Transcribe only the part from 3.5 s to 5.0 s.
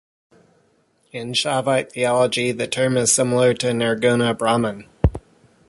to Nirguna Brahman.